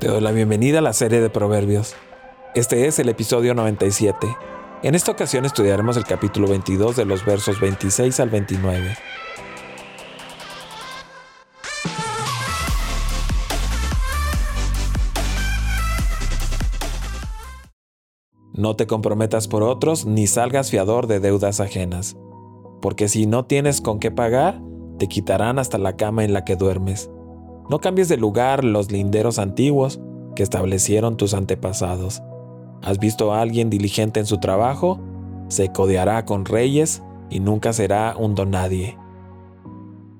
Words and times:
Te 0.00 0.08
doy 0.08 0.20
la 0.20 0.32
bienvenida 0.32 0.80
a 0.80 0.82
la 0.82 0.92
serie 0.92 1.20
de 1.20 1.30
Proverbios. 1.30 1.94
Este 2.54 2.86
es 2.86 2.98
el 2.98 3.08
episodio 3.08 3.54
97. 3.54 4.26
En 4.82 4.94
esta 4.96 5.12
ocasión 5.12 5.44
estudiaremos 5.44 5.96
el 5.96 6.04
capítulo 6.04 6.48
22 6.48 6.96
de 6.96 7.04
los 7.04 7.24
versos 7.24 7.60
26 7.60 8.18
al 8.18 8.28
29. 8.28 8.96
No 18.52 18.74
te 18.76 18.86
comprometas 18.88 19.46
por 19.46 19.62
otros 19.62 20.06
ni 20.06 20.26
salgas 20.26 20.70
fiador 20.70 21.06
de 21.06 21.20
deudas 21.20 21.60
ajenas, 21.60 22.16
porque 22.82 23.08
si 23.08 23.26
no 23.26 23.46
tienes 23.46 23.80
con 23.80 24.00
qué 24.00 24.10
pagar, 24.10 24.60
te 24.98 25.06
quitarán 25.06 25.60
hasta 25.60 25.78
la 25.78 25.96
cama 25.96 26.24
en 26.24 26.32
la 26.32 26.44
que 26.44 26.56
duermes. 26.56 27.10
No 27.68 27.80
cambies 27.80 28.08
de 28.08 28.18
lugar 28.18 28.62
los 28.62 28.92
linderos 28.92 29.38
antiguos 29.38 30.00
que 30.36 30.42
establecieron 30.42 31.16
tus 31.16 31.32
antepasados. 31.32 32.22
¿Has 32.82 32.98
visto 32.98 33.32
a 33.32 33.40
alguien 33.40 33.70
diligente 33.70 34.20
en 34.20 34.26
su 34.26 34.38
trabajo? 34.38 35.00
Se 35.48 35.72
codeará 35.72 36.26
con 36.26 36.44
reyes 36.44 37.02
y 37.30 37.40
nunca 37.40 37.72
será 37.72 38.16
un 38.18 38.34
donadie. 38.34 38.98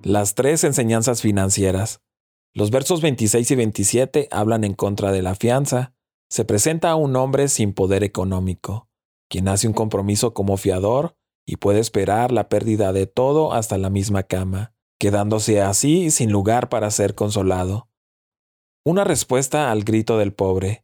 Las 0.03 0.35
tres 0.35 0.65
enseñanzas 0.65 1.21
financieras. 1.21 2.01
Los 2.55 2.71
versos 2.71 3.03
26 3.03 3.51
y 3.51 3.55
27 3.57 4.29
hablan 4.31 4.65
en 4.65 4.75
contra 4.75 5.13
de 5.13 5.21
la 5.21 5.35
fianza. 5.35 5.93
Se 6.31 6.45
presenta 6.45 6.91
a 6.91 6.97
un 6.97 7.15
hombre 7.17 7.49
sin 7.49 7.75
poder 7.75 8.05
económico, 8.05 8.89
quien 9.29 9.49
hace 9.49 9.67
un 9.67 9.75
compromiso 9.75 10.33
como 10.33 10.57
fiador 10.57 11.17
y 11.47 11.57
puede 11.57 11.81
esperar 11.81 12.33
la 12.33 12.49
pérdida 12.49 12.95
de 12.95 13.07
todo 13.07 13.53
hasta 13.53 13.77
la 13.77 13.91
misma 13.91 14.23
cama 14.23 14.74
quedándose 14.99 15.61
así 15.61 16.11
sin 16.11 16.31
lugar 16.31 16.69
para 16.69 16.91
ser 16.91 17.15
consolado. 17.15 17.89
Una 18.85 19.05
respuesta 19.05 19.71
al 19.71 19.85
grito 19.85 20.19
del 20.19 20.33
pobre. 20.33 20.83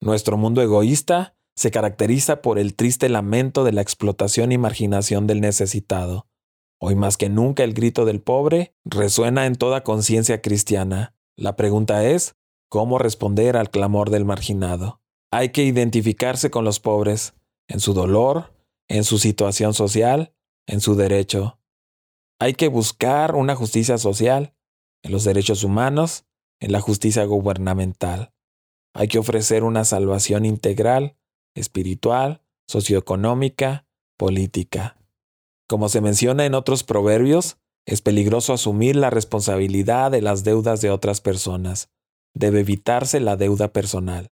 Nuestro 0.00 0.36
mundo 0.36 0.62
egoísta 0.62 1.36
se 1.56 1.70
caracteriza 1.70 2.42
por 2.42 2.58
el 2.58 2.74
triste 2.74 3.08
lamento 3.08 3.64
de 3.64 3.72
la 3.72 3.80
explotación 3.80 4.52
y 4.52 4.58
marginación 4.58 5.26
del 5.26 5.40
necesitado. 5.40 6.26
Hoy 6.80 6.96
más 6.96 7.16
que 7.16 7.28
nunca 7.28 7.64
el 7.64 7.74
grito 7.74 8.04
del 8.04 8.20
pobre 8.20 8.74
resuena 8.84 9.46
en 9.46 9.54
toda 9.54 9.84
conciencia 9.84 10.42
cristiana. 10.42 11.14
La 11.36 11.56
pregunta 11.56 12.04
es, 12.04 12.36
¿cómo 12.68 12.98
responder 12.98 13.56
al 13.56 13.70
clamor 13.70 14.10
del 14.10 14.24
marginado? 14.24 15.00
Hay 15.30 15.50
que 15.50 15.64
identificarse 15.64 16.50
con 16.50 16.64
los 16.64 16.80
pobres, 16.80 17.34
en 17.68 17.80
su 17.80 17.94
dolor, 17.94 18.54
en 18.88 19.04
su 19.04 19.18
situación 19.18 19.74
social, 19.74 20.34
en 20.66 20.80
su 20.80 20.94
derecho. 20.94 21.58
Hay 22.40 22.54
que 22.54 22.68
buscar 22.68 23.34
una 23.34 23.54
justicia 23.54 23.98
social, 23.98 24.54
en 25.02 25.12
los 25.12 25.24
derechos 25.24 25.64
humanos, 25.64 26.24
en 26.60 26.72
la 26.72 26.80
justicia 26.80 27.24
gubernamental. 27.24 28.32
Hay 28.94 29.08
que 29.08 29.18
ofrecer 29.18 29.64
una 29.64 29.84
salvación 29.84 30.44
integral, 30.44 31.16
espiritual, 31.54 32.42
socioeconómica, 32.68 33.86
política. 34.16 34.96
Como 35.68 35.88
se 35.88 36.00
menciona 36.00 36.46
en 36.46 36.54
otros 36.54 36.84
proverbios, 36.84 37.58
es 37.86 38.00
peligroso 38.00 38.52
asumir 38.52 38.96
la 38.96 39.10
responsabilidad 39.10 40.10
de 40.10 40.22
las 40.22 40.44
deudas 40.44 40.80
de 40.80 40.90
otras 40.90 41.20
personas. 41.20 41.90
Debe 42.34 42.60
evitarse 42.60 43.20
la 43.20 43.36
deuda 43.36 43.72
personal. 43.72 44.30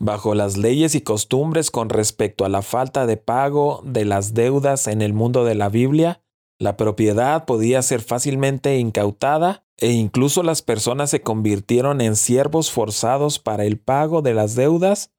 Bajo 0.00 0.34
las 0.34 0.56
leyes 0.56 0.94
y 0.94 1.02
costumbres 1.02 1.70
con 1.70 1.88
respecto 1.88 2.44
a 2.44 2.48
la 2.48 2.62
falta 2.62 3.06
de 3.06 3.16
pago 3.16 3.82
de 3.84 4.04
las 4.04 4.34
deudas 4.34 4.86
en 4.86 5.02
el 5.02 5.12
mundo 5.12 5.44
de 5.44 5.54
la 5.54 5.68
Biblia, 5.68 6.22
la 6.60 6.76
propiedad 6.76 7.46
podía 7.46 7.80
ser 7.80 8.02
fácilmente 8.02 8.76
incautada 8.76 9.64
e 9.78 9.92
incluso 9.92 10.42
las 10.42 10.60
personas 10.60 11.08
se 11.08 11.22
convirtieron 11.22 12.02
en 12.02 12.16
siervos 12.16 12.70
forzados 12.70 13.38
para 13.38 13.64
el 13.64 13.78
pago 13.78 14.20
de 14.20 14.34
las 14.34 14.54
deudas. 14.56 15.10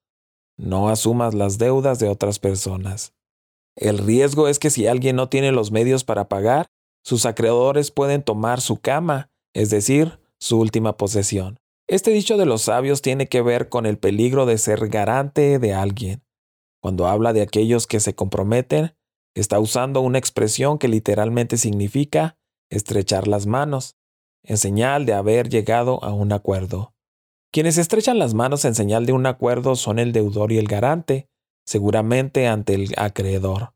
No 0.55 0.89
asumas 0.89 1.33
las 1.33 1.57
deudas 1.57 1.97
de 1.97 2.09
otras 2.09 2.37
personas. 2.37 3.15
El 3.75 3.97
riesgo 3.97 4.47
es 4.47 4.59
que 4.59 4.69
si 4.69 4.85
alguien 4.85 5.15
no 5.15 5.29
tiene 5.29 5.51
los 5.51 5.71
medios 5.71 6.03
para 6.03 6.29
pagar, 6.29 6.67
sus 7.03 7.25
acreedores 7.25 7.89
pueden 7.89 8.21
tomar 8.21 8.61
su 8.61 8.79
cama, 8.79 9.31
es 9.55 9.71
decir, 9.71 10.19
su 10.37 10.59
última 10.59 10.95
posesión. 10.95 11.59
Este 11.87 12.11
dicho 12.11 12.37
de 12.37 12.45
los 12.45 12.61
sabios 12.61 13.01
tiene 13.01 13.25
que 13.27 13.41
ver 13.41 13.67
con 13.67 13.87
el 13.87 13.97
peligro 13.97 14.45
de 14.45 14.59
ser 14.59 14.89
garante 14.89 15.57
de 15.57 15.73
alguien. 15.73 16.23
Cuando 16.83 17.07
habla 17.07 17.33
de 17.33 17.41
aquellos 17.41 17.87
que 17.87 17.99
se 17.99 18.13
comprometen, 18.13 18.93
Está 19.35 19.59
usando 19.59 20.01
una 20.01 20.17
expresión 20.17 20.77
que 20.77 20.87
literalmente 20.87 21.57
significa 21.57 22.37
estrechar 22.69 23.27
las 23.27 23.45
manos, 23.45 23.95
en 24.43 24.57
señal 24.57 25.05
de 25.05 25.13
haber 25.13 25.49
llegado 25.49 26.03
a 26.03 26.13
un 26.13 26.31
acuerdo. 26.31 26.93
Quienes 27.51 27.77
estrechan 27.77 28.17
las 28.17 28.33
manos 28.33 28.63
en 28.65 28.75
señal 28.75 29.05
de 29.05 29.13
un 29.13 29.25
acuerdo 29.25 29.75
son 29.75 29.99
el 29.99 30.13
deudor 30.13 30.51
y 30.51 30.57
el 30.57 30.67
garante, 30.67 31.29
seguramente 31.65 32.47
ante 32.47 32.73
el 32.75 32.93
acreedor. 32.97 33.73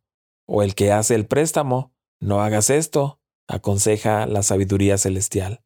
O 0.47 0.63
el 0.63 0.75
que 0.75 0.91
hace 0.91 1.15
el 1.15 1.25
préstamo, 1.25 1.93
no 2.21 2.41
hagas 2.41 2.69
esto, 2.69 3.19
aconseja 3.47 4.25
la 4.27 4.43
sabiduría 4.43 4.97
celestial. 4.97 5.61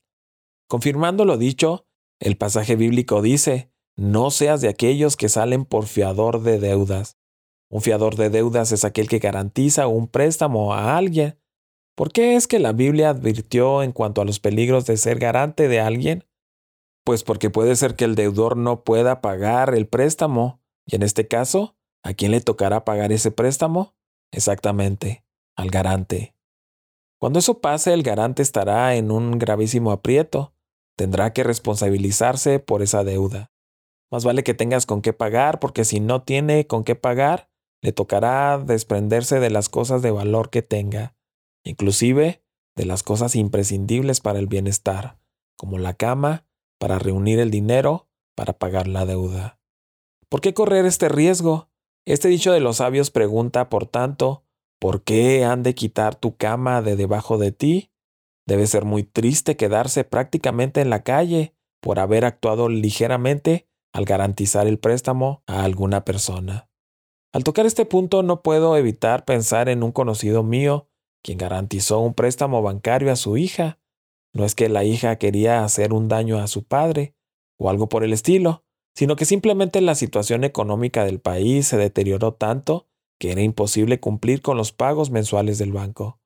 Confirmando 0.67 1.23
lo 1.25 1.37
dicho, 1.37 1.85
el 2.19 2.35
pasaje 2.35 2.75
bíblico 2.75 3.21
dice, 3.21 3.71
no 3.95 4.31
seas 4.31 4.61
de 4.61 4.69
aquellos 4.69 5.15
que 5.15 5.29
salen 5.29 5.65
por 5.65 5.85
fiador 5.85 6.41
de 6.41 6.59
deudas, 6.59 7.18
un 7.69 7.81
fiador 7.81 8.15
de 8.15 8.29
deudas 8.29 8.71
es 8.71 8.83
aquel 8.83 9.07
que 9.07 9.19
garantiza 9.19 9.87
un 9.87 10.07
préstamo 10.07 10.73
a 10.73 10.97
alguien. 10.97 11.39
¿Por 11.95 12.11
qué 12.11 12.35
es 12.35 12.47
que 12.47 12.59
la 12.59 12.71
Biblia 12.71 13.09
advirtió 13.09 13.83
en 13.83 13.91
cuanto 13.91 14.21
a 14.21 14.25
los 14.25 14.39
peligros 14.39 14.85
de 14.85 14.97
ser 14.97 15.19
garante 15.19 15.67
de 15.67 15.79
alguien? 15.79 16.25
Pues 17.03 17.23
porque 17.23 17.49
puede 17.49 17.75
ser 17.75 17.95
que 17.95 18.05
el 18.05 18.15
deudor 18.15 18.57
no 18.57 18.83
pueda 18.83 19.21
pagar 19.21 19.73
el 19.75 19.87
préstamo, 19.87 20.61
y 20.85 20.95
en 20.95 21.03
este 21.03 21.27
caso, 21.27 21.75
¿a 22.03 22.13
quién 22.13 22.31
le 22.31 22.41
tocará 22.41 22.85
pagar 22.85 23.11
ese 23.11 23.31
préstamo? 23.31 23.95
Exactamente, 24.31 25.23
al 25.55 25.69
garante. 25.69 26.35
Cuando 27.19 27.39
eso 27.39 27.59
pase, 27.59 27.93
el 27.93 28.01
garante 28.01 28.41
estará 28.41 28.95
en 28.95 29.11
un 29.11 29.37
gravísimo 29.37 29.91
aprieto. 29.91 30.53
Tendrá 30.95 31.33
que 31.33 31.43
responsabilizarse 31.43 32.59
por 32.59 32.81
esa 32.81 33.03
deuda. 33.03 33.51
Más 34.09 34.23
vale 34.23 34.43
que 34.43 34.53
tengas 34.53 34.85
con 34.85 35.01
qué 35.01 35.13
pagar, 35.13 35.59
porque 35.59 35.83
si 35.85 35.99
no 35.99 36.23
tiene 36.23 36.65
con 36.65 36.83
qué 36.83 36.95
pagar, 36.95 37.48
le 37.81 37.91
tocará 37.91 38.57
desprenderse 38.57 39.39
de 39.39 39.49
las 39.49 39.69
cosas 39.69 40.01
de 40.01 40.11
valor 40.11 40.49
que 40.49 40.61
tenga, 40.61 41.15
inclusive 41.63 42.43
de 42.75 42.85
las 42.85 43.03
cosas 43.03 43.35
imprescindibles 43.35 44.21
para 44.21 44.39
el 44.39 44.47
bienestar, 44.47 45.19
como 45.57 45.77
la 45.77 45.93
cama, 45.93 46.45
para 46.79 46.99
reunir 46.99 47.39
el 47.39 47.51
dinero, 47.51 48.07
para 48.35 48.53
pagar 48.53 48.87
la 48.87 49.05
deuda. 49.05 49.59
¿Por 50.29 50.41
qué 50.41 50.53
correr 50.53 50.85
este 50.85 51.09
riesgo? 51.09 51.69
Este 52.05 52.27
dicho 52.29 52.51
de 52.51 52.59
los 52.59 52.77
sabios 52.77 53.11
pregunta, 53.11 53.69
por 53.69 53.85
tanto, 53.85 54.45
¿por 54.79 55.03
qué 55.03 55.43
han 55.43 55.63
de 55.63 55.75
quitar 55.75 56.15
tu 56.15 56.37
cama 56.37 56.81
de 56.81 56.95
debajo 56.95 57.37
de 57.37 57.51
ti? 57.51 57.91
Debe 58.47 58.65
ser 58.67 58.85
muy 58.85 59.03
triste 59.03 59.57
quedarse 59.57 60.03
prácticamente 60.03 60.81
en 60.81 60.89
la 60.89 61.03
calle 61.03 61.53
por 61.81 61.99
haber 61.99 62.25
actuado 62.25 62.69
ligeramente 62.69 63.67
al 63.93 64.05
garantizar 64.05 64.67
el 64.67 64.79
préstamo 64.79 65.43
a 65.47 65.63
alguna 65.63 66.05
persona. 66.05 66.68
Al 67.31 67.43
tocar 67.43 67.65
este 67.65 67.85
punto 67.85 68.23
no 68.23 68.41
puedo 68.41 68.75
evitar 68.75 69.23
pensar 69.23 69.69
en 69.69 69.83
un 69.83 69.91
conocido 69.91 70.43
mío, 70.43 70.89
quien 71.23 71.37
garantizó 71.37 71.99
un 71.99 72.13
préstamo 72.13 72.61
bancario 72.61 73.11
a 73.11 73.15
su 73.15 73.37
hija. 73.37 73.79
No 74.33 74.45
es 74.45 74.55
que 74.55 74.69
la 74.69 74.83
hija 74.83 75.17
quería 75.17 75.63
hacer 75.63 75.93
un 75.93 76.07
daño 76.07 76.39
a 76.39 76.47
su 76.47 76.63
padre, 76.63 77.15
o 77.59 77.69
algo 77.69 77.89
por 77.89 78.03
el 78.03 78.13
estilo, 78.13 78.63
sino 78.95 79.15
que 79.15 79.25
simplemente 79.25 79.81
la 79.81 79.95
situación 79.95 80.43
económica 80.43 81.05
del 81.05 81.19
país 81.19 81.67
se 81.67 81.77
deterioró 81.77 82.33
tanto 82.33 82.87
que 83.19 83.31
era 83.31 83.41
imposible 83.41 83.99
cumplir 83.99 84.41
con 84.41 84.57
los 84.57 84.71
pagos 84.71 85.11
mensuales 85.11 85.57
del 85.57 85.73
banco. 85.73 86.19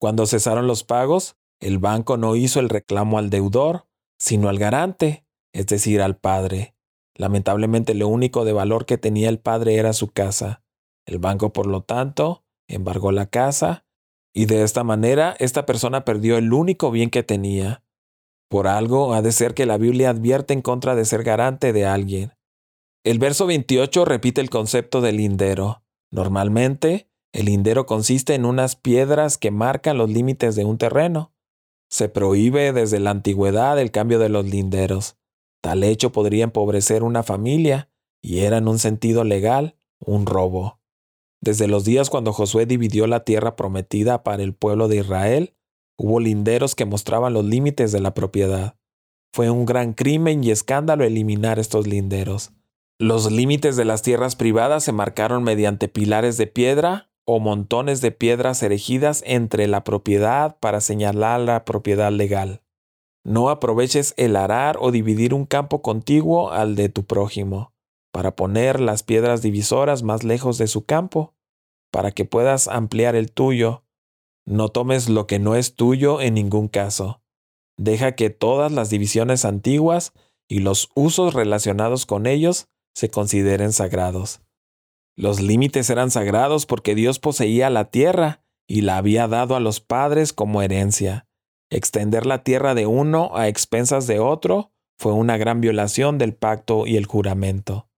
Cuando 0.00 0.26
cesaron 0.26 0.66
los 0.66 0.82
pagos, 0.82 1.36
el 1.60 1.78
banco 1.78 2.16
no 2.16 2.34
hizo 2.34 2.58
el 2.58 2.68
reclamo 2.68 3.18
al 3.18 3.30
deudor, 3.30 3.86
sino 4.18 4.48
al 4.48 4.58
garante, 4.58 5.24
es 5.52 5.66
decir, 5.66 6.00
al 6.00 6.16
padre. 6.16 6.74
Lamentablemente 7.16 7.94
lo 7.94 8.08
único 8.08 8.44
de 8.44 8.52
valor 8.52 8.86
que 8.86 8.98
tenía 8.98 9.28
el 9.28 9.38
padre 9.38 9.76
era 9.76 9.92
su 9.92 10.10
casa. 10.10 10.62
El 11.06 11.18
banco, 11.18 11.52
por 11.52 11.66
lo 11.66 11.82
tanto, 11.82 12.44
embargó 12.68 13.12
la 13.12 13.26
casa, 13.26 13.84
y 14.34 14.46
de 14.46 14.62
esta 14.62 14.82
manera 14.82 15.36
esta 15.38 15.66
persona 15.66 16.04
perdió 16.04 16.38
el 16.38 16.52
único 16.52 16.90
bien 16.90 17.10
que 17.10 17.22
tenía. 17.22 17.84
Por 18.48 18.66
algo 18.66 19.14
ha 19.14 19.22
de 19.22 19.32
ser 19.32 19.54
que 19.54 19.66
la 19.66 19.78
Biblia 19.78 20.10
advierte 20.10 20.54
en 20.54 20.62
contra 20.62 20.94
de 20.94 21.04
ser 21.04 21.22
garante 21.22 21.72
de 21.72 21.86
alguien. 21.86 22.32
El 23.04 23.18
verso 23.18 23.46
28 23.46 24.04
repite 24.04 24.40
el 24.40 24.50
concepto 24.50 25.00
del 25.00 25.16
lindero. 25.16 25.82
Normalmente, 26.10 27.08
el 27.32 27.46
lindero 27.46 27.86
consiste 27.86 28.34
en 28.34 28.44
unas 28.44 28.76
piedras 28.76 29.38
que 29.38 29.50
marcan 29.50 29.98
los 29.98 30.10
límites 30.10 30.54
de 30.54 30.64
un 30.64 30.78
terreno. 30.78 31.32
Se 31.90 32.08
prohíbe 32.08 32.72
desde 32.72 33.00
la 33.00 33.10
antigüedad 33.10 33.78
el 33.78 33.90
cambio 33.90 34.18
de 34.18 34.28
los 34.28 34.44
linderos. 34.46 35.16
Tal 35.62 35.84
hecho 35.84 36.12
podría 36.12 36.44
empobrecer 36.44 37.04
una 37.04 37.22
familia 37.22 37.88
y 38.20 38.40
era 38.40 38.58
en 38.58 38.68
un 38.68 38.78
sentido 38.78 39.24
legal 39.24 39.76
un 40.00 40.26
robo. 40.26 40.80
Desde 41.40 41.68
los 41.68 41.84
días 41.84 42.10
cuando 42.10 42.32
Josué 42.32 42.66
dividió 42.66 43.06
la 43.06 43.24
tierra 43.24 43.56
prometida 43.56 44.22
para 44.22 44.42
el 44.42 44.54
pueblo 44.54 44.88
de 44.88 44.98
Israel, 44.98 45.54
hubo 45.96 46.20
linderos 46.20 46.74
que 46.74 46.84
mostraban 46.84 47.32
los 47.32 47.44
límites 47.44 47.92
de 47.92 48.00
la 48.00 48.12
propiedad. 48.12 48.76
Fue 49.32 49.50
un 49.50 49.64
gran 49.64 49.92
crimen 49.92 50.44
y 50.44 50.50
escándalo 50.50 51.04
eliminar 51.04 51.58
estos 51.58 51.86
linderos. 51.86 52.52
Los 52.98 53.30
límites 53.30 53.76
de 53.76 53.84
las 53.84 54.02
tierras 54.02 54.36
privadas 54.36 54.84
se 54.84 54.92
marcaron 54.92 55.42
mediante 55.42 55.88
pilares 55.88 56.36
de 56.36 56.46
piedra 56.48 57.10
o 57.24 57.40
montones 57.40 58.00
de 58.00 58.10
piedras 58.10 58.62
erigidas 58.62 59.22
entre 59.26 59.68
la 59.68 59.84
propiedad 59.84 60.56
para 60.58 60.80
señalar 60.80 61.40
la 61.40 61.64
propiedad 61.64 62.12
legal. 62.12 62.62
No 63.24 63.50
aproveches 63.50 64.14
el 64.16 64.36
arar 64.36 64.76
o 64.80 64.90
dividir 64.90 65.32
un 65.34 65.46
campo 65.46 65.82
contiguo 65.82 66.50
al 66.50 66.74
de 66.74 66.88
tu 66.88 67.04
prójimo, 67.04 67.72
para 68.12 68.34
poner 68.34 68.80
las 68.80 69.02
piedras 69.02 69.42
divisoras 69.42 70.02
más 70.02 70.24
lejos 70.24 70.58
de 70.58 70.66
su 70.66 70.84
campo, 70.84 71.34
para 71.92 72.10
que 72.10 72.24
puedas 72.24 72.66
ampliar 72.66 73.14
el 73.14 73.30
tuyo. 73.30 73.84
No 74.44 74.70
tomes 74.70 75.08
lo 75.08 75.26
que 75.26 75.38
no 75.38 75.54
es 75.54 75.76
tuyo 75.76 76.20
en 76.20 76.34
ningún 76.34 76.66
caso. 76.66 77.22
Deja 77.76 78.12
que 78.12 78.30
todas 78.30 78.72
las 78.72 78.90
divisiones 78.90 79.44
antiguas 79.44 80.12
y 80.48 80.58
los 80.58 80.90
usos 80.94 81.34
relacionados 81.34 82.06
con 82.06 82.26
ellos 82.26 82.68
se 82.94 83.08
consideren 83.08 83.72
sagrados. 83.72 84.40
Los 85.16 85.40
límites 85.40 85.90
eran 85.90 86.10
sagrados 86.10 86.66
porque 86.66 86.94
Dios 86.94 87.18
poseía 87.18 87.70
la 87.70 87.90
tierra 87.90 88.42
y 88.66 88.80
la 88.80 88.96
había 88.96 89.28
dado 89.28 89.54
a 89.54 89.60
los 89.60 89.80
padres 89.80 90.32
como 90.32 90.62
herencia. 90.62 91.26
Extender 91.72 92.26
la 92.26 92.44
tierra 92.44 92.74
de 92.74 92.86
uno 92.86 93.34
a 93.34 93.48
expensas 93.48 94.06
de 94.06 94.18
otro 94.20 94.72
fue 94.98 95.12
una 95.12 95.38
gran 95.38 95.60
violación 95.60 96.18
del 96.18 96.34
pacto 96.34 96.86
y 96.86 96.96
el 96.96 97.06
juramento. 97.06 97.88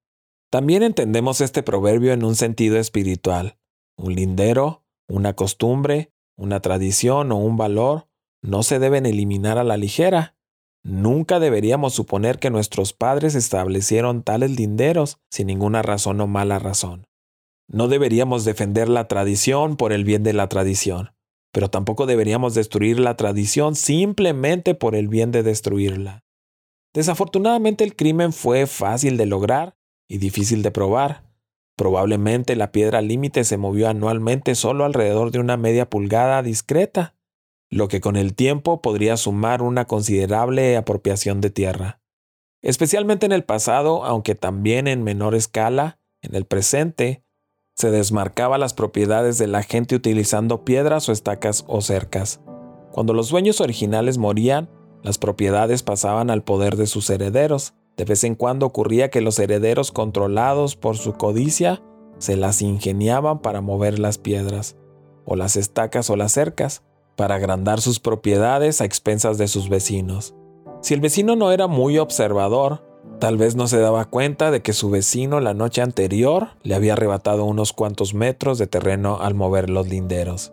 También 0.51 0.83
entendemos 0.83 1.41
este 1.41 1.63
proverbio 1.63 2.13
en 2.13 2.25
un 2.25 2.37
sentido 2.37 2.79
espiritual. 2.79 3.59
Un 3.97 4.15
lindero, 4.15 4.85
una 5.09 5.35
costumbre, 5.35 6.13
una 6.37 6.61
tradición 6.61 7.33
o 7.33 7.37
un 7.39 7.57
valor 7.57 8.07
no 8.43 8.63
se 8.63 8.79
deben 8.79 9.07
eliminar 9.07 9.59
a 9.59 9.65
la 9.65 9.77
ligera, 9.77 10.35
Nunca 10.85 11.41
deberíamos 11.41 11.95
suponer 11.95 12.39
que 12.39 12.51
nuestros 12.51 12.93
padres 12.93 13.35
establecieron 13.35 14.23
tales 14.23 14.51
linderos 14.51 15.19
sin 15.31 15.47
ninguna 15.47 15.81
razón 15.81 16.21
o 16.21 16.27
mala 16.27 16.59
razón. 16.59 17.07
No 17.67 17.89
deberíamos 17.89 18.45
defender 18.45 18.91
la 18.91 19.09
tradición 19.09 19.79
por 19.79 19.95
el 19.95 20.05
bien 20.05 20.23
de 20.23 20.35
la 20.35 20.51
tradición, 20.51 21.14
pero 21.55 21.71
tampoco 21.71 22.07
deberíamos 22.07 22.53
destruir 22.55 22.99
la 22.99 23.17
tradición 23.17 23.77
simplemente 23.77 24.75
por 24.75 24.97
el 24.97 25.07
bien 25.07 25.31
de 25.31 25.45
destruirla. 25.45 26.25
Desafortunadamente 26.93 27.85
el 27.85 27.95
crimen 27.95 28.33
fue 28.33 28.67
fácil 28.67 29.17
de 29.17 29.27
lograr 29.27 29.77
y 30.09 30.19
difícil 30.19 30.63
de 30.63 30.73
probar. 30.73 31.23
Probablemente 31.77 32.57
la 32.57 32.73
piedra 32.73 33.03
límite 33.03 33.45
se 33.45 33.57
movió 33.57 33.89
anualmente 33.89 34.57
solo 34.57 34.85
alrededor 34.85 35.31
de 35.31 35.39
una 35.39 35.57
media 35.57 35.89
pulgada 35.89 36.43
discreta 36.43 37.15
lo 37.71 37.89
que 37.89 38.01
con 38.01 38.17
el 38.17 38.35
tiempo 38.35 38.81
podría 38.83 39.17
sumar 39.17 39.63
una 39.63 39.87
considerable 39.87 40.77
apropiación 40.77 41.41
de 41.41 41.51
tierra. 41.51 42.01
Especialmente 42.63 43.27
en 43.27 43.33
el 43.33 43.45
pasado, 43.45 44.05
aunque 44.05 44.35
también 44.35 44.87
en 44.87 45.03
menor 45.03 45.35
escala, 45.35 45.99
en 46.21 46.35
el 46.35 46.47
presente, 46.47 47.24
se 47.75 47.91
desmarcaba 47.91 48.57
las 48.57 48.73
propiedades 48.73 49.37
de 49.39 49.49
la 49.49 49.63
gente 49.63 49.97
utilizando 49.97 50.65
piedras 50.65 51.09
o 51.09 51.13
estacas 51.13 51.65
o 51.67 51.81
cercas. 51.81 52.41
Cuando 52.93 53.13
los 53.13 53.29
dueños 53.31 53.61
originales 53.61 54.17
morían, 54.19 54.71
las 55.03 55.19
propiedades 55.19 55.83
pasaban 55.83 56.31
al 56.31 56.45
poder 56.45 56.77
de 56.77 56.87
sus 56.87 57.11
herederos. 57.11 57.75
De 57.97 58.05
vez 58.05 58.25
en 58.25 58.37
cuando 58.37 58.67
ocurría 58.67 59.11
que 59.11 59.21
los 59.21 59.39
herederos 59.39 59.93
controlados 59.93 60.77
por 60.77 60.97
su 60.97 61.15
codicia 61.15 61.83
se 62.19 62.37
las 62.37 62.63
ingeniaban 62.63 63.41
para 63.41 63.61
mover 63.61 63.99
las 63.99 64.19
piedras, 64.19 64.77
o 65.25 65.35
las 65.37 65.57
estacas 65.57 66.09
o 66.11 66.17
las 66.17 66.33
cercas, 66.33 66.83
para 67.17 67.35
agrandar 67.35 67.81
sus 67.81 68.01
propiedades 68.01 68.81
a 68.81 68.85
expensas 68.85 69.37
de 69.37 69.49
sus 69.49 69.69
vecinos. 69.69 70.35
Si 70.81 70.95
el 70.95 71.01
vecino 71.01 71.35
no 71.35 71.51
era 71.51 71.67
muy 71.67 71.99
observador, 71.99 72.83
tal 73.19 73.37
vez 73.37 73.57
no 73.57 73.67
se 73.69 73.79
daba 73.79 74.05
cuenta 74.05 74.51
de 74.51 74.63
que 74.63 74.73
su 74.73 74.91
vecino 74.91 75.41
la 75.41 75.55
noche 75.55 75.83
anterior 75.83 76.51
le 76.63 76.75
había 76.75 76.95
arrebatado 76.95 77.45
unos 77.45 77.73
cuantos 77.73 78.15
metros 78.15 78.59
de 78.59 78.67
terreno 78.67 79.19
al 79.21 79.35
mover 79.35 79.71
los 79.71 79.89
linderos. 79.89 80.53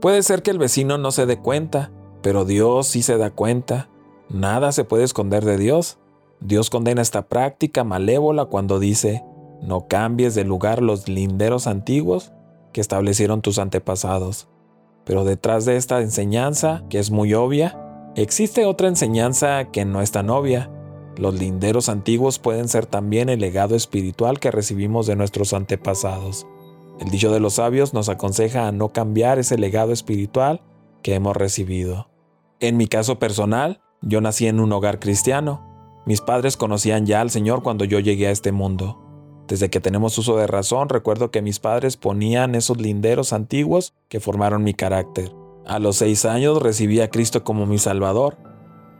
Puede 0.00 0.22
ser 0.22 0.42
que 0.42 0.50
el 0.50 0.58
vecino 0.58 0.98
no 0.98 1.12
se 1.12 1.26
dé 1.26 1.38
cuenta, 1.38 1.90
pero 2.22 2.44
Dios 2.44 2.86
sí 2.86 3.02
se 3.02 3.16
da 3.16 3.30
cuenta. 3.30 3.88
Nada 4.28 4.72
se 4.72 4.84
puede 4.84 5.04
esconder 5.04 5.44
de 5.44 5.56
Dios. 5.56 5.98
Dios 6.40 6.68
condena 6.68 7.02
esta 7.02 7.28
práctica 7.28 7.84
malévola 7.84 8.46
cuando 8.46 8.78
dice, 8.78 9.24
no 9.62 9.88
cambies 9.88 10.34
de 10.34 10.44
lugar 10.44 10.82
los 10.82 11.08
linderos 11.08 11.66
antiguos 11.66 12.32
que 12.72 12.80
establecieron 12.80 13.40
tus 13.40 13.58
antepasados. 13.58 14.48
Pero 15.04 15.24
detrás 15.24 15.64
de 15.64 15.76
esta 15.76 16.00
enseñanza, 16.00 16.84
que 16.90 16.98
es 16.98 17.10
muy 17.10 17.32
obvia, 17.34 17.78
existe 18.16 18.66
otra 18.66 18.88
enseñanza 18.88 19.70
que 19.70 19.84
no 19.84 20.02
es 20.02 20.10
tan 20.10 20.28
obvia. 20.28 20.70
Los 21.16 21.34
linderos 21.34 21.88
antiguos 21.88 22.38
pueden 22.38 22.68
ser 22.68 22.86
también 22.86 23.28
el 23.28 23.40
legado 23.40 23.76
espiritual 23.76 24.40
que 24.40 24.50
recibimos 24.50 25.06
de 25.06 25.16
nuestros 25.16 25.52
antepasados. 25.52 26.46
El 27.00 27.10
dicho 27.10 27.32
de 27.32 27.40
los 27.40 27.54
sabios 27.54 27.94
nos 27.94 28.08
aconseja 28.08 28.66
a 28.66 28.72
no 28.72 28.92
cambiar 28.92 29.38
ese 29.38 29.58
legado 29.58 29.92
espiritual 29.92 30.60
que 31.02 31.14
hemos 31.14 31.36
recibido. 31.36 32.08
En 32.60 32.76
mi 32.76 32.86
caso 32.86 33.18
personal, 33.18 33.80
yo 34.00 34.20
nací 34.20 34.46
en 34.46 34.60
un 34.60 34.72
hogar 34.72 35.00
cristiano. 35.00 35.62
Mis 36.06 36.20
padres 36.20 36.56
conocían 36.56 37.06
ya 37.06 37.20
al 37.20 37.30
Señor 37.30 37.62
cuando 37.62 37.84
yo 37.84 38.00
llegué 38.00 38.28
a 38.28 38.30
este 38.30 38.52
mundo. 38.52 39.00
Desde 39.48 39.70
que 39.70 39.80
tenemos 39.80 40.16
uso 40.18 40.36
de 40.36 40.46
razón, 40.46 40.88
recuerdo 40.88 41.30
que 41.30 41.42
mis 41.42 41.58
padres 41.58 41.96
ponían 41.96 42.54
esos 42.54 42.78
linderos 42.78 43.32
antiguos 43.32 43.94
que 44.08 44.20
formaron 44.20 44.64
mi 44.64 44.74
carácter. 44.74 45.32
A 45.66 45.78
los 45.78 45.96
seis 45.96 46.24
años 46.24 46.62
recibí 46.62 47.00
a 47.00 47.08
Cristo 47.10 47.44
como 47.44 47.66
mi 47.66 47.78
Salvador. 47.78 48.36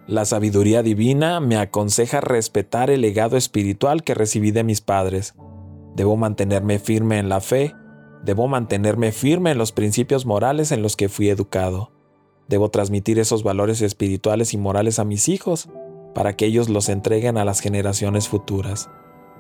La 0.07 0.27
sabiduría 0.27 0.83
divina 0.83 1.41
me 1.41 1.57
aconseja 1.57 2.21
respetar 2.21 2.91
el 2.91 3.01
legado 3.01 3.39
espiritual 3.39 4.05
que 4.05 4.13
recibí 4.13 4.51
de 4.51 4.63
mis 4.63 4.83
padres. 4.83 5.35
Debo 5.97 6.19
mantenerme 6.19 6.79
firme 6.79 7.19
en 7.19 7.31
la 7.31 7.41
fe, 7.41 7.75
debo 8.23 8.47
mantenerme 8.47 9.13
firme 9.13 9.53
en 9.53 9.59
los 9.59 9.73
principios 9.73 10.27
morales 10.27 10.73
en 10.73 10.83
los 10.83 10.97
que 10.97 11.09
fui 11.09 11.31
educado. 11.31 11.91
Debo 12.49 12.71
transmitir 12.71 13.19
esos 13.19 13.43
valores 13.43 13.81
espirituales 13.81 14.53
y 14.53 14.59
morales 14.59 14.99
a 14.99 15.05
mis 15.05 15.31
hijos, 15.31 15.71
para 16.15 16.37
que 16.37 16.45
ellos 16.45 16.69
los 16.69 16.91
entreguen 16.91 17.39
a 17.39 17.47
las 17.47 17.61
generaciones 17.61 18.29
futuras. 18.29 18.91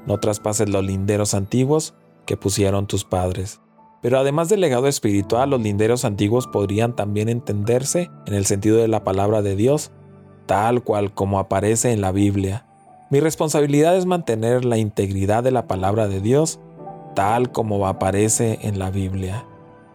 No 0.06 0.18
traspases 0.18 0.70
los 0.70 0.82
linderos 0.82 1.34
antiguos 1.34 1.94
que 2.24 2.38
pusieron 2.38 2.86
tus 2.86 3.04
padres. 3.04 3.60
Pero 4.00 4.18
además 4.18 4.48
del 4.48 4.60
legado 4.60 4.86
espiritual, 4.86 5.50
los 5.50 5.60
linderos 5.60 6.06
antiguos 6.06 6.46
podrían 6.46 6.96
también 6.96 7.28
entenderse 7.28 8.10
en 8.26 8.32
el 8.32 8.46
sentido 8.46 8.78
de 8.78 8.88
la 8.88 9.04
palabra 9.04 9.42
de 9.42 9.56
Dios, 9.56 9.92
tal 10.46 10.82
cual 10.82 11.12
como 11.12 11.38
aparece 11.38 11.92
en 11.92 12.00
la 12.00 12.12
Biblia. 12.12 12.66
Mi 13.10 13.20
responsabilidad 13.20 13.96
es 13.96 14.06
mantener 14.06 14.64
la 14.64 14.78
integridad 14.78 15.42
de 15.42 15.50
la 15.50 15.66
palabra 15.66 16.08
de 16.08 16.20
Dios, 16.20 16.60
tal 17.14 17.52
como 17.52 17.86
aparece 17.86 18.58
en 18.62 18.78
la 18.78 18.90
Biblia. 18.90 19.46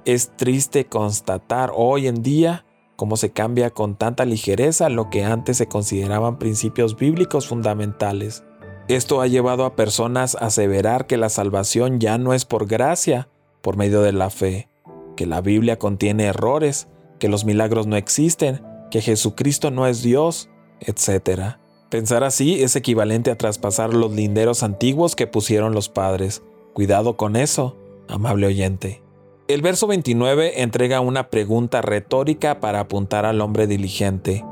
Es 0.05 0.31
triste 0.35 0.85
constatar 0.85 1.71
hoy 1.75 2.07
en 2.07 2.23
día 2.23 2.65
cómo 2.95 3.17
se 3.17 3.31
cambia 3.31 3.69
con 3.69 3.95
tanta 3.95 4.25
ligereza 4.25 4.89
lo 4.89 5.09
que 5.09 5.23
antes 5.23 5.57
se 5.57 5.67
consideraban 5.67 6.39
principios 6.39 6.95
bíblicos 6.95 7.47
fundamentales. 7.47 8.43
Esto 8.87 9.21
ha 9.21 9.27
llevado 9.27 9.65
a 9.65 9.75
personas 9.75 10.35
a 10.35 10.47
aseverar 10.47 11.05
que 11.05 11.17
la 11.17 11.29
salvación 11.29 11.99
ya 11.99 12.17
no 12.17 12.33
es 12.33 12.45
por 12.45 12.67
gracia, 12.67 13.29
por 13.61 13.77
medio 13.77 14.01
de 14.01 14.13
la 14.13 14.29
fe, 14.29 14.67
que 15.15 15.25
la 15.25 15.41
Biblia 15.41 15.77
contiene 15.77 16.25
errores, 16.25 16.87
que 17.19 17.29
los 17.29 17.45
milagros 17.45 17.85
no 17.85 17.97
existen, 17.97 18.61
que 18.89 19.01
Jesucristo 19.01 19.71
no 19.71 19.87
es 19.87 20.01
Dios, 20.01 20.49
etc. 20.79 21.57
Pensar 21.89 22.23
así 22.23 22.61
es 22.61 22.75
equivalente 22.75 23.31
a 23.31 23.37
traspasar 23.37 23.93
los 23.93 24.11
linderos 24.11 24.63
antiguos 24.63 25.15
que 25.15 25.27
pusieron 25.27 25.73
los 25.73 25.89
padres. 25.89 26.43
Cuidado 26.73 27.17
con 27.17 27.35
eso, 27.35 27.77
amable 28.07 28.47
oyente. 28.47 29.01
El 29.47 29.63
verso 29.63 29.87
29 29.87 30.61
entrega 30.61 31.01
una 31.01 31.29
pregunta 31.29 31.81
retórica 31.81 32.59
para 32.59 32.81
apuntar 32.81 33.25
al 33.25 33.41
hombre 33.41 33.65
diligente. 33.65 34.45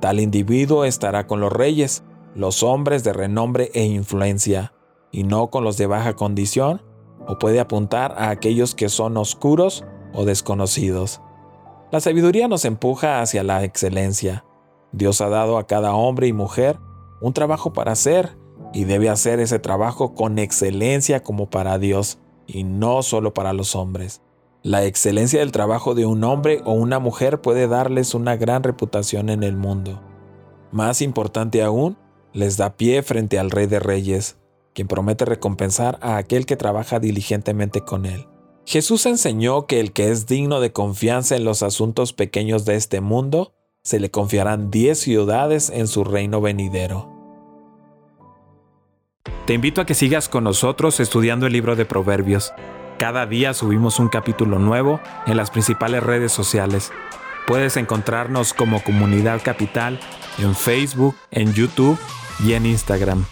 Tal 0.00 0.20
individuo 0.20 0.84
estará 0.84 1.26
con 1.26 1.40
los 1.40 1.50
reyes, 1.50 2.04
los 2.34 2.62
hombres 2.62 3.04
de 3.04 3.14
renombre 3.14 3.70
e 3.72 3.84
influencia, 3.84 4.74
y 5.10 5.24
no 5.24 5.48
con 5.48 5.64
los 5.64 5.78
de 5.78 5.86
baja 5.86 6.16
condición, 6.16 6.82
o 7.26 7.38
puede 7.38 7.60
apuntar 7.60 8.14
a 8.18 8.28
aquellos 8.28 8.74
que 8.74 8.90
son 8.90 9.16
oscuros 9.16 9.84
o 10.12 10.24
desconocidos. 10.24 11.22
La 11.92 12.00
sabiduría 12.00 12.48
nos 12.48 12.64
empuja 12.64 13.20
hacia 13.20 13.42
la 13.42 13.64
excelencia. 13.64 14.46
Dios 14.92 15.20
ha 15.20 15.28
dado 15.28 15.58
a 15.58 15.66
cada 15.66 15.94
hombre 15.94 16.26
y 16.26 16.32
mujer 16.32 16.78
un 17.20 17.34
trabajo 17.34 17.74
para 17.74 17.92
hacer, 17.92 18.34
y 18.72 18.84
debe 18.84 19.10
hacer 19.10 19.40
ese 19.40 19.58
trabajo 19.58 20.14
con 20.14 20.38
excelencia 20.38 21.22
como 21.22 21.50
para 21.50 21.78
Dios, 21.78 22.18
y 22.46 22.64
no 22.64 23.02
solo 23.02 23.34
para 23.34 23.52
los 23.52 23.76
hombres. 23.76 24.22
La 24.62 24.86
excelencia 24.86 25.40
del 25.40 25.52
trabajo 25.52 25.94
de 25.94 26.06
un 26.06 26.24
hombre 26.24 26.62
o 26.64 26.72
una 26.72 26.98
mujer 26.98 27.42
puede 27.42 27.68
darles 27.68 28.14
una 28.14 28.36
gran 28.36 28.62
reputación 28.62 29.28
en 29.28 29.42
el 29.42 29.56
mundo. 29.56 30.00
Más 30.70 31.02
importante 31.02 31.62
aún, 31.62 31.98
les 32.32 32.56
da 32.56 32.74
pie 32.78 33.02
frente 33.02 33.38
al 33.38 33.50
Rey 33.50 33.66
de 33.66 33.80
Reyes, 33.80 34.38
quien 34.72 34.88
promete 34.88 35.26
recompensar 35.26 35.98
a 36.00 36.16
aquel 36.16 36.46
que 36.46 36.56
trabaja 36.56 36.98
diligentemente 37.00 37.82
con 37.82 38.06
él. 38.06 38.26
Jesús 38.64 39.06
enseñó 39.06 39.66
que 39.66 39.80
el 39.80 39.92
que 39.92 40.10
es 40.10 40.26
digno 40.26 40.60
de 40.60 40.72
confianza 40.72 41.36
en 41.36 41.44
los 41.44 41.62
asuntos 41.62 42.12
pequeños 42.12 42.64
de 42.64 42.76
este 42.76 43.00
mundo 43.00 43.54
se 43.82 43.98
le 43.98 44.10
confiarán 44.10 44.70
diez 44.70 45.00
ciudades 45.00 45.70
en 45.70 45.88
su 45.88 46.04
reino 46.04 46.40
venidero. 46.40 47.10
Te 49.46 49.54
invito 49.54 49.80
a 49.80 49.86
que 49.86 49.94
sigas 49.94 50.28
con 50.28 50.44
nosotros 50.44 51.00
estudiando 51.00 51.46
el 51.46 51.52
libro 51.52 51.74
de 51.74 51.84
Proverbios. 51.84 52.52
Cada 52.98 53.26
día 53.26 53.54
subimos 53.54 53.98
un 53.98 54.08
capítulo 54.08 54.60
nuevo 54.60 55.00
en 55.26 55.36
las 55.36 55.50
principales 55.50 56.02
redes 56.02 56.30
sociales. 56.30 56.92
Puedes 57.48 57.76
encontrarnos 57.76 58.54
como 58.54 58.82
Comunidad 58.84 59.42
Capital 59.42 59.98
en 60.38 60.54
Facebook, 60.54 61.16
en 61.32 61.52
YouTube 61.52 61.98
y 62.44 62.52
en 62.52 62.66
Instagram. 62.66 63.26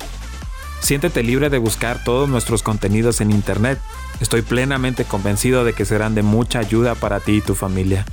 Siéntete 0.80 1.22
libre 1.22 1.50
de 1.50 1.58
buscar 1.58 2.02
todos 2.04 2.28
nuestros 2.28 2.62
contenidos 2.62 3.20
en 3.20 3.30
Internet. 3.30 3.78
Estoy 4.20 4.42
plenamente 4.42 5.04
convencido 5.04 5.64
de 5.64 5.72
que 5.72 5.84
serán 5.84 6.14
de 6.14 6.22
mucha 6.22 6.58
ayuda 6.58 6.94
para 6.94 7.20
ti 7.20 7.36
y 7.36 7.40
tu 7.40 7.54
familia. 7.54 8.04